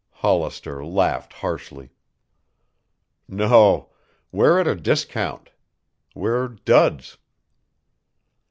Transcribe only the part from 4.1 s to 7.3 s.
We're at a discount. We're duds."